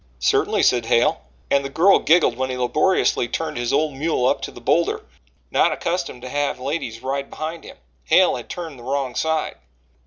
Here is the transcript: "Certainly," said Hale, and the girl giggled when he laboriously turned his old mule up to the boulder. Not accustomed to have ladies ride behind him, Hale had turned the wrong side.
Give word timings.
"Certainly," 0.17 0.63
said 0.63 0.87
Hale, 0.87 1.21
and 1.51 1.63
the 1.63 1.69
girl 1.69 1.99
giggled 1.99 2.35
when 2.35 2.49
he 2.49 2.57
laboriously 2.57 3.27
turned 3.27 3.57
his 3.57 3.71
old 3.71 3.93
mule 3.93 4.25
up 4.25 4.41
to 4.41 4.49
the 4.51 4.59
boulder. 4.59 5.05
Not 5.51 5.71
accustomed 5.71 6.23
to 6.23 6.29
have 6.29 6.59
ladies 6.59 7.03
ride 7.03 7.29
behind 7.29 7.63
him, 7.63 7.77
Hale 8.05 8.35
had 8.35 8.49
turned 8.49 8.79
the 8.79 8.83
wrong 8.83 9.13
side. 9.13 9.57